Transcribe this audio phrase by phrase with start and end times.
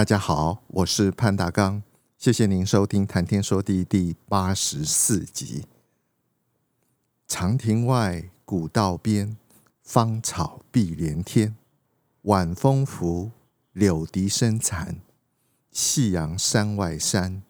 [0.00, 1.82] 大家好，我是潘大刚，
[2.16, 5.66] 谢谢您收听《谈天说地》第八十四集。
[7.28, 9.36] 长亭外，古道边，
[9.82, 11.54] 芳草碧连天。
[12.22, 13.32] 晚风拂，
[13.74, 15.00] 柳笛声残，
[15.70, 17.42] 夕阳山外山。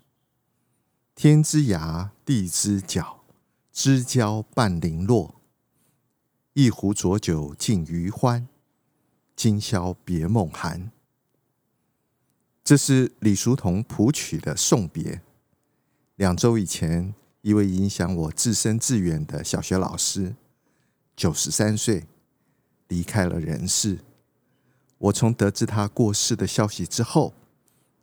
[1.14, 3.20] 天之涯，地之角，
[3.73, 5.37] 知交半零落。
[6.54, 8.48] 一壶浊酒尽余欢，
[9.37, 10.90] 今宵别梦寒。
[12.71, 15.23] 这是李叔同谱曲的送别。
[16.15, 17.12] 两周以前，
[17.43, 20.37] 一位影响我至深至远的小学老师，
[21.16, 22.07] 九十三岁，
[22.87, 23.99] 离开了人世。
[24.99, 27.35] 我从得知他过世的消息之后，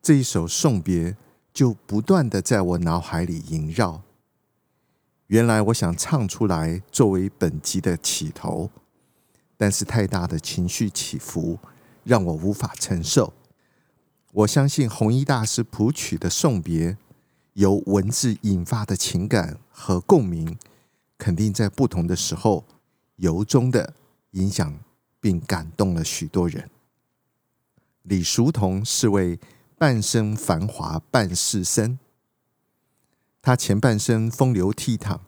[0.01, 1.15] 这一首送别
[1.53, 4.01] 就不断的在我脑海里萦绕。
[5.27, 8.69] 原来我想唱出来作为本集的起头，
[9.55, 11.57] 但是太大的情绪起伏
[12.03, 13.31] 让我无法承受。
[14.37, 16.95] 我相信弘一大师谱曲的送别，
[17.53, 20.59] 由文字引发的情感和共鸣，
[21.17, 22.63] 肯定在不同的时候
[23.15, 23.95] 由衷的
[24.31, 24.77] 影响
[25.19, 26.69] 并感动了许多人。
[28.03, 29.39] 李叔同是位
[29.75, 31.97] 半生繁华半世僧，
[33.41, 35.21] 他前半生风流倜傥、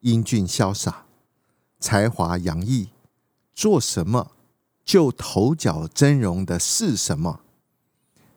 [0.00, 1.04] 英俊潇洒、
[1.78, 2.88] 才华洋溢，
[3.52, 4.32] 做什么
[4.86, 7.40] 就头角峥嵘的是什么。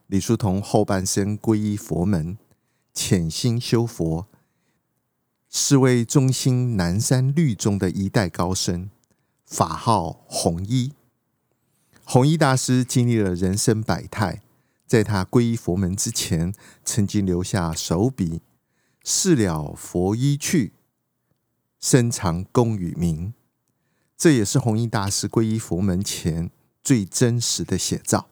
[0.07, 2.37] 李叔同后半生皈依佛门，
[2.93, 4.27] 潜心修佛，
[5.49, 8.91] 是位中兴南山律宗的一代高僧，
[9.45, 10.93] 法号弘一。
[12.03, 14.43] 弘一大师经历了人生百态，
[14.85, 18.41] 在他皈依佛门之前，曾经留下手笔
[19.03, 20.73] “事了佛衣去，
[21.79, 23.33] 身藏功与名”，
[24.15, 26.51] 这也是弘一大师皈依佛门前
[26.83, 28.29] 最真实的写照。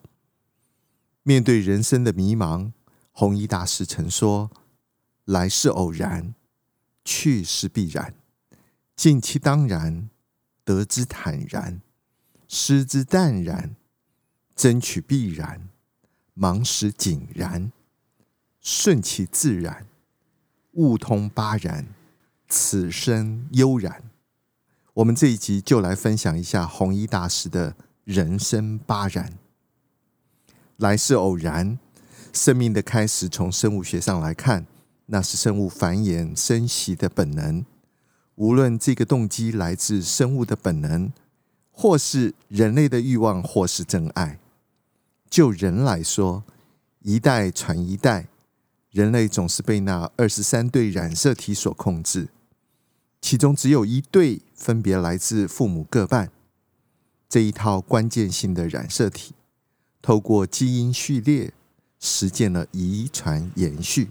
[1.23, 2.73] 面对人生的迷茫，
[3.11, 4.51] 弘一大师曾说
[5.25, 6.35] ：“来是偶然，
[7.06, 8.13] 去是必然。
[8.95, 10.09] 尽其当然，
[10.66, 11.81] 得之坦然，
[12.47, 13.75] 失之淡然，
[14.53, 15.69] 争取必然，
[16.34, 17.72] 忙时井然，
[18.59, 19.88] 顺其自然，
[20.73, 21.88] 悟通八然，
[22.50, 24.03] 此生悠然。”
[24.95, 29.40] 我们这一集就来分享一下弘一大师的人生八然。
[30.78, 31.78] 来是偶然，
[32.34, 34.66] 生命的开始，从生物学上来看，
[35.06, 37.66] 那是生物繁衍生息的本能。
[38.35, 41.13] 无论这个动机来自生物的本能，
[41.72, 44.39] 或是人类的欲望，或是真爱。
[45.29, 46.44] 就人来说，
[47.01, 48.28] 一代传一代，
[48.90, 52.29] 人类总是被那二十三对染色体所控制，
[53.22, 56.31] 其中只有一对分别来自父母各半，
[57.29, 59.35] 这一套关键性的染色体。
[60.03, 61.53] 透过基因序列，
[61.97, 64.09] 实践了遗传延续。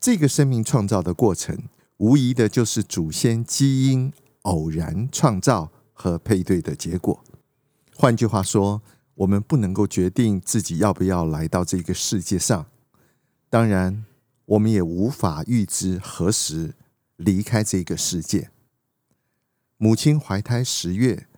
[0.00, 1.56] 这个生命创造的过程，
[1.98, 4.12] 无疑的就是祖先基因
[4.42, 7.22] 偶然创造和配对的结果。
[7.94, 8.82] 换句话说，
[9.14, 12.66] 我们不能够决定自己要不要来到这个世界上，
[13.48, 14.04] 当然，
[14.46, 16.74] 我们也无法预知何时
[17.14, 18.50] 离开这个世界。
[19.76, 21.28] 母亲怀胎十月，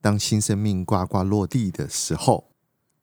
[0.00, 2.48] 当新生命呱呱落地的时候。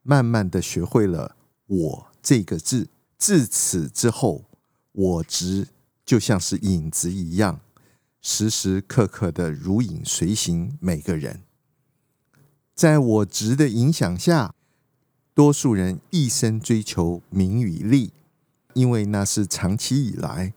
[0.03, 4.43] 慢慢的学会了“我”这个字，自此之后，
[4.91, 5.69] 我执
[6.05, 7.61] 就像是影子一样，
[8.21, 10.77] 时时刻刻的如影随形。
[10.81, 11.41] 每个人，
[12.75, 14.53] 在我执的影响下，
[15.33, 18.11] 多数人一生追求名与利，
[18.73, 20.53] 因为那是长期以来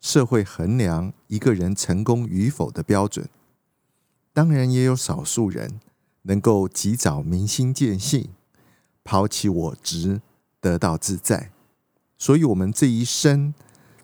[0.00, 3.28] 社会衡量一个人成功与否的标准。
[4.32, 5.80] 当然，也有少数人
[6.22, 8.30] 能够及早明心见性。
[9.06, 10.20] 抛弃我执，
[10.60, 11.52] 得到自在。
[12.18, 13.54] 所以，我们这一生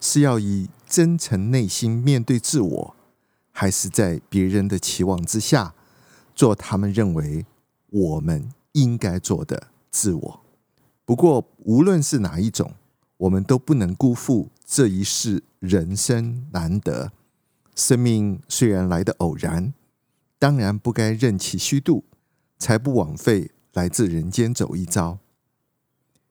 [0.01, 2.97] 是要以真诚内心面对自我，
[3.51, 5.75] 还是在别人的期望之下
[6.37, 7.45] 做他们认为
[7.91, 10.41] 我们应该做的自我？
[11.05, 12.75] 不过，无论是哪一种，
[13.17, 17.11] 我们都不能辜负这一世人生难得。
[17.75, 19.73] 生命虽然来得偶然，
[20.39, 22.05] 当然不该任其虚度，
[22.59, 23.51] 才不枉费。
[23.73, 25.19] 来自人间走一遭。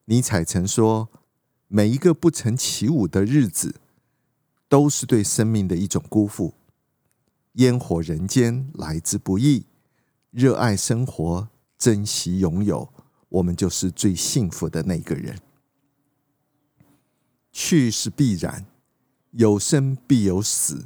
[0.06, 1.10] 尼采曾说
[1.68, 3.76] ：“每一个不曾起舞的日子，
[4.68, 6.54] 都是对生命的一种辜负。
[7.54, 9.66] 烟火人间来之不易，
[10.32, 12.90] 热爱生活，珍惜拥有，
[13.30, 15.40] 我们就是最幸福的那个人。
[17.52, 18.66] 去是必然，
[19.32, 20.86] 有生必有死，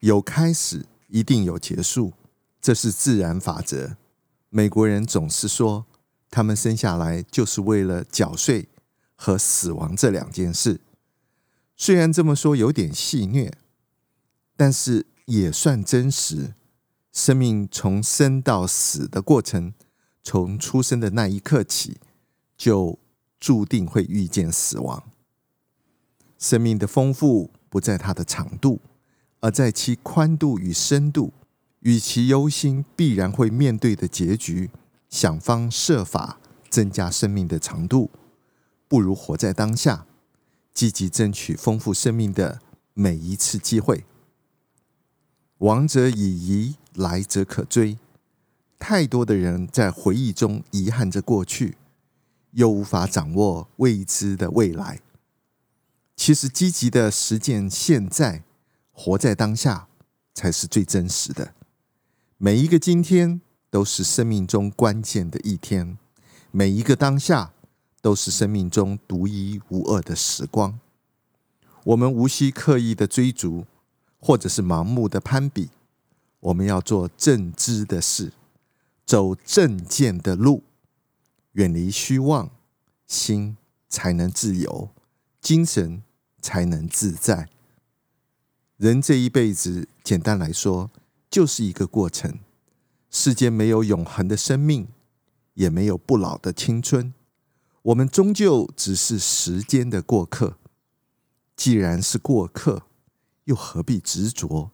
[0.00, 2.12] 有开始一定有结束，
[2.60, 3.96] 这是自然法则。
[4.50, 5.86] 美国人总是说。”
[6.30, 8.68] 他们生下来就是为了缴税
[9.16, 10.82] 和死亡这两件事。
[11.74, 13.50] 虽然这么说有点戏谑，
[14.54, 16.52] 但是也算真实。
[17.14, 19.72] 生命从生到死的过程，
[20.22, 21.96] 从出生的那一刻起，
[22.58, 22.98] 就
[23.40, 25.02] 注定会遇见死亡。
[26.38, 28.82] 生命的丰富不在它的长度，
[29.40, 31.32] 而在其宽度与深度。
[31.80, 34.70] 与其忧心必然会面对的结局。
[35.08, 36.38] 想方设法
[36.68, 38.10] 增加生命的长度，
[38.86, 40.06] 不如活在当下，
[40.74, 42.60] 积极争取丰富生命的
[42.92, 44.04] 每一次机会。
[45.58, 47.98] 往者已矣，来者可追。
[48.78, 51.78] 太多的人在回忆中遗憾着过去，
[52.50, 55.00] 又无法掌握未知的未来。
[56.14, 58.44] 其实，积极的实践现在，
[58.92, 59.88] 活在当下，
[60.34, 61.54] 才是最真实的。
[62.38, 63.40] 每一个今天。
[63.70, 65.98] 都是生命中关键的一天，
[66.50, 67.52] 每一个当下
[68.00, 70.80] 都是生命中独一无二的时光。
[71.84, 73.66] 我们无需刻意的追逐，
[74.18, 75.68] 或者是盲目的攀比。
[76.40, 78.32] 我们要做正知的事，
[79.04, 80.62] 走正见的路，
[81.52, 82.50] 远离虚妄，
[83.06, 83.58] 心
[83.90, 84.88] 才能自由，
[85.42, 86.02] 精神
[86.40, 87.50] 才能自在。
[88.78, 90.90] 人这一辈子，简单来说，
[91.30, 92.40] 就是一个过程。
[93.10, 94.88] 世间没有永恒的生命，
[95.54, 97.14] 也没有不老的青春。
[97.82, 100.58] 我们终究只是时间的过客。
[101.56, 102.82] 既然是过客，
[103.44, 104.70] 又何必执着？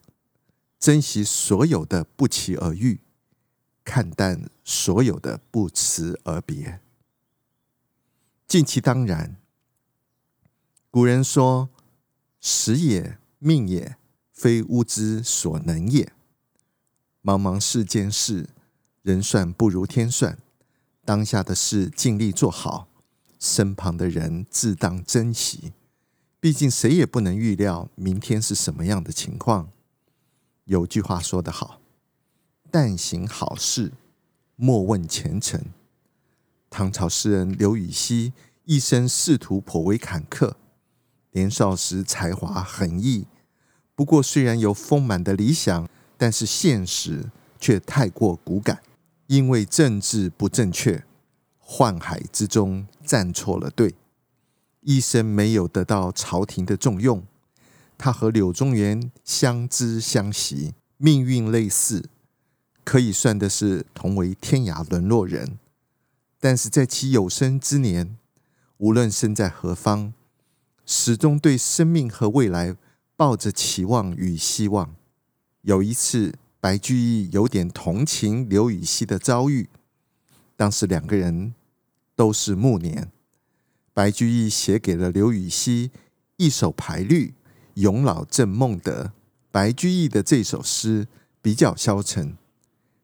[0.79, 3.01] 珍惜所有的不期而遇，
[3.85, 6.81] 看淡所有的不辞而别，
[8.47, 9.37] 尽其当然。
[10.91, 11.71] 古人说
[12.39, 13.97] ：“时也，命也，
[14.31, 16.12] 非吾之所能也。”
[17.25, 18.50] 茫茫世间事，
[19.00, 20.37] 人算不如天算。
[21.06, 22.87] 当下的事尽力做好，
[23.41, 25.73] 身旁的人自当珍惜。
[26.38, 29.71] 毕竟谁也不能预料明天是什么样的情况。
[30.65, 31.81] 有句话说得好
[32.71, 33.93] ：“但行好事，
[34.56, 35.65] 莫问前程。”
[36.69, 38.35] 唐朝诗人刘禹锡
[38.65, 40.53] 一生仕途颇为坎坷，
[41.31, 43.27] 年少时才华横溢。
[43.94, 45.88] 不过，虽然有丰满的理想。
[46.25, 47.31] 但是现实
[47.61, 48.81] 却太过骨感，
[49.26, 51.05] 因为政治不正确，
[51.62, 53.94] 宦海之中站错了队，
[54.81, 57.23] 一生没有得到朝廷的重用。
[57.99, 62.09] 他和柳宗元相知相惜，命运类似，
[62.85, 65.59] 可以算的是同为天涯沦落人。
[66.41, 68.17] 但是在其有生之年，
[68.79, 70.15] 无论身在何方，
[70.87, 72.75] 始终对生命和未来
[73.15, 74.97] 抱着期望与希望。
[75.64, 79.70] 有一次，白居易有点同情刘禹锡的遭遇。
[80.56, 81.55] 当时两个人
[82.15, 83.10] 都是暮年，
[83.94, 85.91] 白居易写给了刘禹锡
[86.36, 87.29] 一首排律
[87.81, 89.05] 《咏老赠孟德》。
[89.50, 91.08] 白居易的这首诗
[91.41, 92.36] 比较消沉，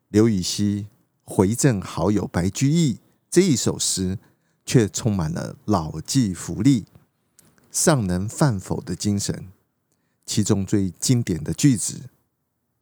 [0.08, 0.86] 刘禹锡
[1.24, 2.98] 回赠好友白居易
[3.30, 4.18] 这一首诗，
[4.66, 6.84] 却充满了老骥伏枥、
[7.72, 9.48] 尚能饭否的精神。
[10.26, 12.10] 其中最经典的句子。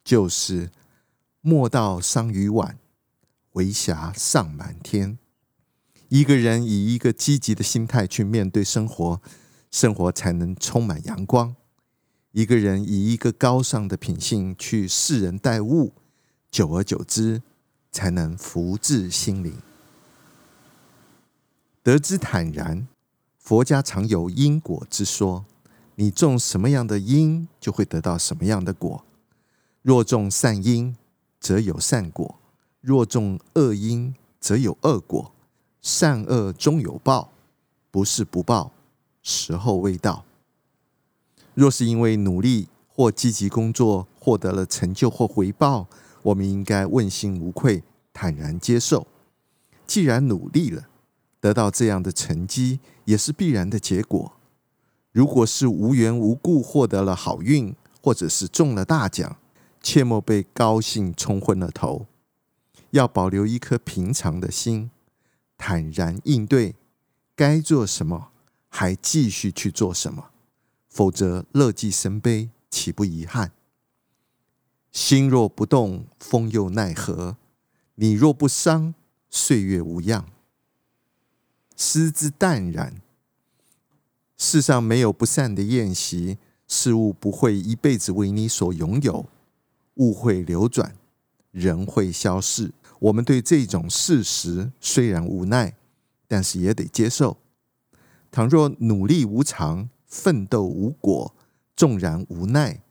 [0.09, 0.71] 就是
[1.43, 2.79] 莫道桑榆晚，
[3.53, 5.19] 为霞尚满天。
[6.09, 9.21] 一个人以一个积极的心态去面对生活，
[9.71, 11.55] 生活才能充满阳光。
[12.33, 15.93] 一个人以一个高尚的品性去识人待物，
[16.51, 17.43] 久而久之，
[17.93, 19.59] 才能福至心灵。
[21.83, 22.89] 得之坦然，
[23.39, 25.45] 佛家常有因果之说，
[25.97, 29.05] 你种什么样的因，就会得到什么样的果。
[29.89, 30.95] 若种善因，
[31.41, 32.35] 则有善果；
[32.83, 35.33] 若种恶因，则有恶果。
[35.81, 37.31] 善恶终有报，
[37.91, 38.71] 不是不报，
[39.23, 40.27] 时候未到。
[41.55, 45.87] 若是因为努力或积极工作获得了成就或回报，
[46.23, 49.07] 我们应该问心无愧，坦然接受。
[49.87, 50.83] 既然努力了，
[51.41, 54.35] 得到这样的成绩，也是必然的结果。
[55.13, 59.39] 如果是无缘无故获得了好运，或者是中了大奖，
[59.83, 62.07] 切莫被高兴冲昏了头，
[62.91, 64.91] 要保留一颗平常的心，
[65.57, 66.75] 坦然应对，
[67.35, 68.31] 该做什么
[68.69, 70.31] 还继续去做什么，
[70.89, 73.53] 否则乐极生悲，岂不遗憾？
[74.91, 77.37] 心若不动，风又奈何？
[77.97, 78.95] 你若不伤，
[79.31, 80.27] 岁月无恙。
[81.77, 83.01] 失之淡然。
[84.37, 89.27] 世上没有不散的宴席，事物不会一辈子为你所拥有，
[89.99, 90.97] 物会流转，
[91.53, 92.73] 人会消逝。
[92.99, 95.77] 我们对这种事实虽然无奈，
[96.27, 97.37] 但是也得接受。
[98.31, 101.35] 倘若努力无常，奋斗无果，
[101.77, 102.83] 纵然无奈，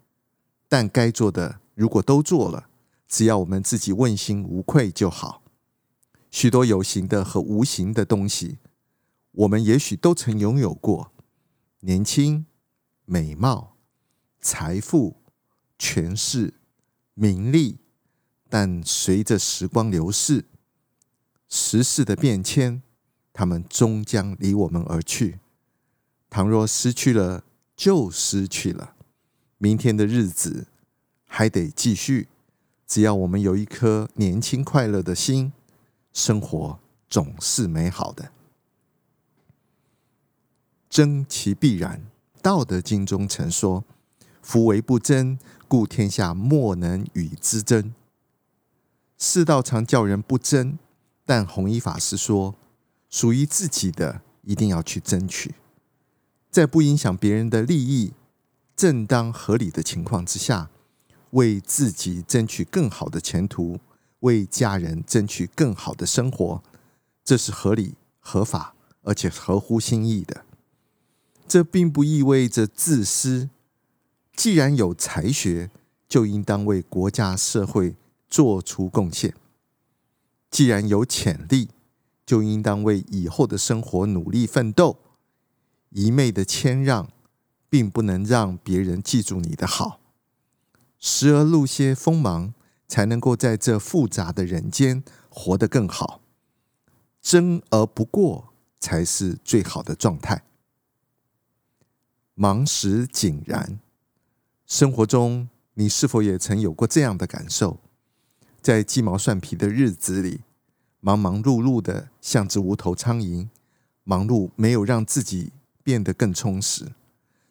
[0.69, 2.69] 但该做的如果都做了，
[3.07, 5.43] 只要我们自己问心无愧就好。
[6.31, 8.57] 许多有形的和无形的东西，
[9.31, 11.11] 我们也许都曾拥有过：
[11.81, 12.45] 年轻、
[13.05, 13.77] 美貌、
[14.41, 15.17] 财富、
[15.77, 16.53] 权势、
[17.17, 17.79] 名利。
[18.47, 20.45] 但随着时光流逝，
[21.50, 22.81] 时势的变迁，
[23.33, 25.39] 他们终将离我们而去。
[26.29, 27.43] 倘若失去了，
[27.75, 28.93] 就失去了。
[29.57, 30.67] 明天的日子
[31.25, 32.29] 还得继续。
[32.86, 35.51] 只要我们有一颗年轻快乐的心，
[36.13, 38.31] 生活总是美好的。
[40.89, 42.00] 争其必然，
[42.41, 43.83] 《道德经》中曾说
[44.41, 47.93] ：“夫唯不争，故天下莫能与之争。”
[49.17, 50.77] 世道常叫人不争，
[51.25, 52.55] 但弘一法师说，
[53.09, 55.55] 属于自己的一定要去争取，
[56.51, 58.13] 在不影响别人的利益、
[58.75, 60.69] 正当合理的情况之下，
[61.31, 63.79] 为自己争取更好的前途，
[64.19, 66.62] 为家人争取更好的生活，
[67.24, 70.45] 这是合理、合法，而且合乎心意的。
[71.47, 73.50] 这并不意味着自私。
[74.38, 75.70] 既然有才学，
[76.08, 77.98] 就应当为国家社会。
[78.29, 79.34] 做出贡献。
[80.51, 81.70] 既然有潜力，
[82.25, 85.00] 就应当为以后的生活努力奋斗。
[85.91, 87.10] 一昧的谦让，
[87.70, 90.01] 并不能让别人记住你的好。
[91.00, 92.53] 时而露些锋芒，
[92.86, 96.20] 才能够在这复杂的人间活得更好。
[97.22, 100.44] 争而不过，才是最好的状态。
[102.36, 103.79] 忙时井然。
[104.67, 107.79] 生活中，你是否也曾有过这样的感受？
[108.62, 110.41] 在鸡毛蒜皮的日子里，
[111.00, 113.47] 忙忙碌碌的像只无头苍蝇，
[114.03, 116.91] 忙碌没有让自己变得更充实，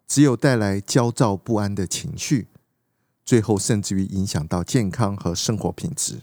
[0.06, 2.48] 只有带来焦躁不安的情绪，
[3.24, 6.20] 最后甚至于影响到健康和生活品质。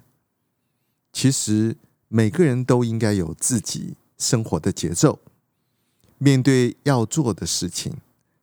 [1.11, 1.75] 其实
[2.07, 5.17] 每个人都应该有自己生活的节奏，
[6.19, 7.97] 面对要做的事情，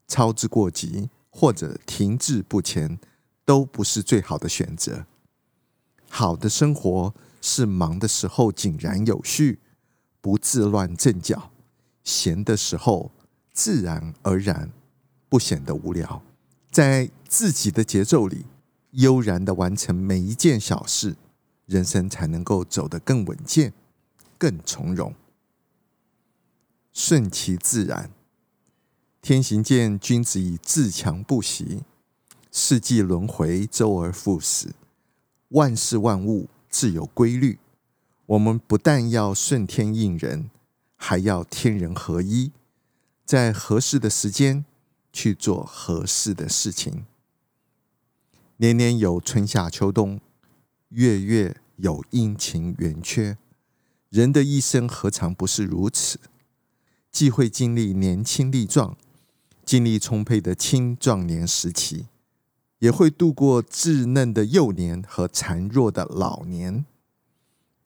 [0.08, 2.98] 操之过急或者停滞不前，
[3.44, 5.06] 都不是最好的选择。
[6.08, 9.60] 好的生活是忙的时候井然有序，
[10.20, 11.52] 不自乱阵脚；
[12.02, 13.12] 闲的时候
[13.52, 14.72] 自然而然，
[15.28, 16.22] 不显得无聊。
[16.70, 18.44] 在自己的节奏里，
[18.90, 21.16] 悠然的完成每一件小事，
[21.66, 23.72] 人生才能够走得更稳健、
[24.36, 25.14] 更从容。
[26.92, 28.10] 顺其自然，
[29.22, 31.82] 天行健，君子以自强不息。
[32.50, 34.72] 四季轮回，周而复始。
[35.48, 37.58] 万事万物自有规律，
[38.24, 40.50] 我们不但要顺天应人，
[40.96, 42.50] 还要天人合一，
[43.26, 44.64] 在合适的时间
[45.12, 47.04] 去做合适的事情。
[48.56, 50.18] 年年有春夏秋冬，
[50.88, 53.36] 月月有阴晴圆缺，
[54.08, 56.18] 人的一生何尝不是如此？
[57.12, 58.96] 既会经历年轻力壮、
[59.70, 62.08] 精力充沛的青壮年时期。
[62.80, 66.84] 也会度过稚嫩的幼年和孱弱的老年，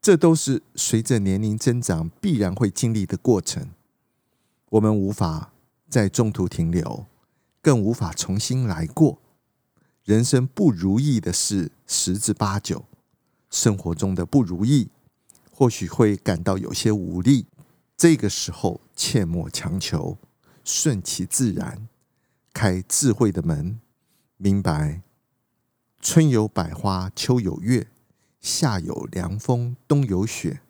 [0.00, 3.68] 这都是随着年龄增长必然会经历的过程。
[4.70, 5.52] 我们无法
[5.90, 7.04] 在中途停留，
[7.60, 9.18] 更无法重新来过。
[10.04, 12.86] 人生不如意的事十之八九，
[13.50, 14.88] 生活中的不如意，
[15.50, 17.44] 或许会感到有些无力。
[17.94, 20.16] 这个时候，切莫强求，
[20.64, 21.86] 顺其自然，
[22.52, 23.78] 开智慧的门。
[24.36, 25.02] 明白，
[26.00, 27.86] 春有百花，秋有月，
[28.40, 30.62] 夏有凉风，冬有雪。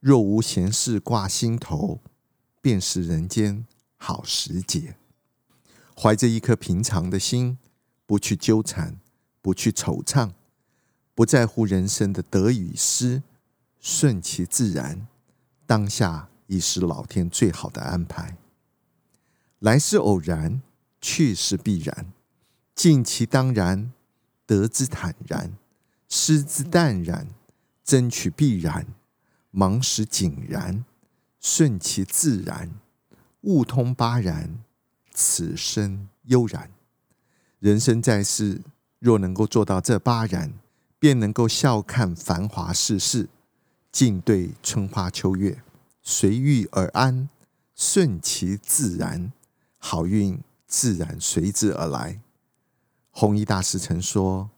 [0.00, 2.00] 若无闲事挂心头，
[2.60, 3.66] 便是人间
[3.96, 4.96] 好时节。
[5.96, 7.58] 怀着一颗平常的心，
[8.04, 8.98] 不去纠缠，
[9.40, 10.32] 不去惆怅，
[11.14, 13.22] 不在乎人生的得与失，
[13.80, 15.06] 顺其自然，
[15.66, 18.36] 当下已是老天最好的安排。
[19.66, 20.62] 来是偶然，
[21.00, 22.12] 去是必然。
[22.76, 23.92] 尽其当然，
[24.46, 25.54] 得之坦然，
[26.08, 27.26] 失之淡然，
[27.82, 28.86] 争取必然，
[29.50, 30.84] 忙时井然，
[31.40, 32.70] 顺其自然，
[33.40, 34.60] 悟通八然，
[35.12, 36.70] 此生悠然。
[37.58, 38.62] 人生在世，
[39.00, 40.52] 若能够做到这八然，
[41.00, 43.28] 便能够笑看繁华世事，
[43.90, 45.60] 静对春花秋月，
[46.04, 47.28] 随遇而安，
[47.74, 49.32] 顺其自然，
[49.88, 52.20] 好运自然随之而来。
[53.12, 54.50] 弘一大师曾说：“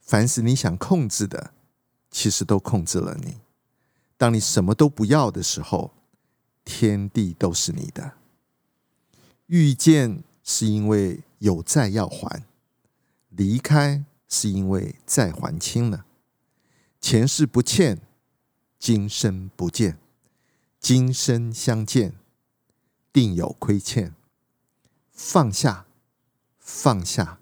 [0.00, 1.52] 凡是你想控制的，
[2.10, 3.36] 其实都控制了你。
[4.16, 5.92] 当你什么都不要的时候，
[6.64, 8.14] 天地都是你的。
[9.48, 12.46] 遇见是因为有债要还，
[13.28, 16.06] 离开是因为债还清了。
[17.02, 18.00] 前世不欠，
[18.78, 19.98] 今生不见，
[20.80, 22.14] 今生相见，
[23.12, 24.14] 定有亏欠。
[25.18, 25.86] 放下，
[26.60, 27.40] 放下。”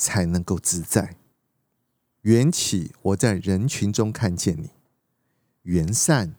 [0.00, 1.16] 才能够自在。
[2.20, 4.68] 缘起，我在人群中看见你；
[5.62, 6.36] 缘散，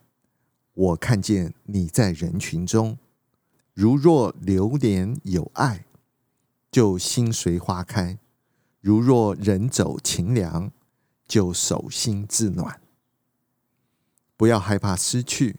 [0.74, 2.98] 我看见你在人群中。
[3.74, 5.84] 如若流年有爱，
[6.72, 8.18] 就心随花开；
[8.80, 10.72] 如若人走情凉，
[11.28, 12.80] 就手心自暖。
[14.38, 15.58] 不要害怕失去，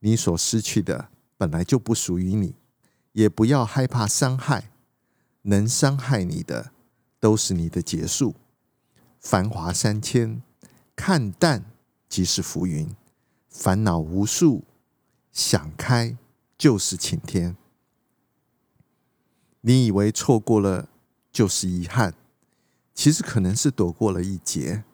[0.00, 2.56] 你所失去的本来就不属于你；
[3.18, 4.70] 也不要害怕伤害，
[5.42, 6.70] 能伤害你的。
[7.20, 8.36] 都是你的结束。
[9.18, 10.40] 繁华三千，
[10.94, 11.64] 看淡
[12.08, 12.94] 即是浮云；
[13.48, 14.62] 烦恼无数，
[15.32, 16.16] 想开
[16.56, 17.56] 就是晴天。
[19.62, 20.88] 你以为错过了
[21.32, 22.14] 就是遗憾，
[22.94, 24.84] 其实可能是躲过了一劫。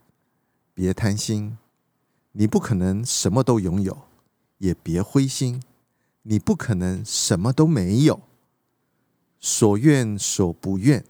[0.73, 1.59] 别贪心，
[2.33, 3.93] 你不可能什么都拥有；
[4.57, 5.62] 也别灰心，
[6.25, 8.21] 你不可能什么都没有。
[9.40, 11.04] 所愿所不愿。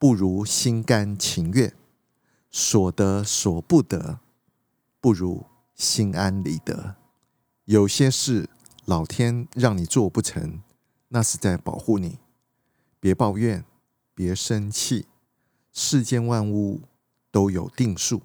[0.00, 1.74] 不如心甘情愿，
[2.52, 4.20] 所得所不得，
[5.00, 5.44] 不如
[5.74, 6.94] 心安理得。
[7.64, 8.48] 有些事
[8.84, 10.62] 老天让你做不成，
[11.08, 12.20] 那是在保护你。
[13.00, 13.64] 别抱怨，
[14.14, 15.06] 别生气。
[15.72, 16.82] 世间万物
[17.32, 18.22] 都有定数，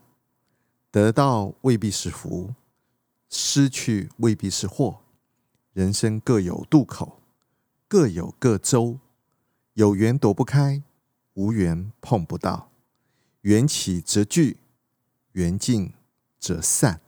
[0.91, 2.53] 得到未必是福，
[3.29, 5.02] 失去未必是祸。
[5.73, 7.19] 人生各有渡口，
[7.87, 8.99] 各有各舟，
[9.73, 10.83] 有缘躲不开。
[11.33, 12.69] 无缘碰不到，
[13.41, 14.57] 缘起则聚，
[15.31, 15.91] 缘尽
[16.39, 17.01] 则散。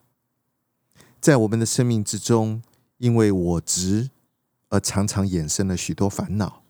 [1.21, 2.63] 在我们的生命之中，
[2.97, 4.09] 因为我执
[4.69, 6.63] 而常常衍生了许多烦恼。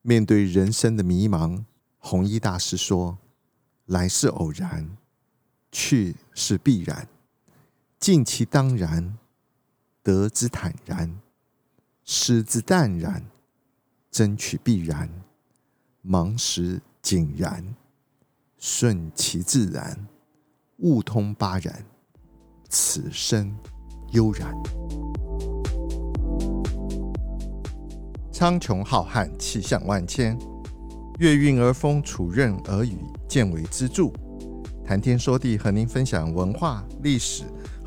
[0.00, 1.64] 面对人生的迷茫，
[1.98, 3.18] 弘一大师说
[3.86, 4.96] ：“来是偶然，
[5.70, 7.06] 去是必然，
[8.00, 9.16] 尽其当然，
[10.02, 11.18] 得之坦然，
[12.04, 13.24] 失之淡然，
[14.10, 15.08] 争取必然。”
[16.04, 17.76] 忙时井然，
[18.58, 20.08] 顺其自然，
[20.78, 21.84] 悟通八然，
[22.68, 23.56] 此生
[24.10, 24.52] 悠然。
[28.32, 30.36] 苍穹浩瀚，气象万千，
[31.20, 34.12] 月运而风，础润而雨，见为支柱。
[34.84, 37.44] 谈天说地，和您分享文化、历史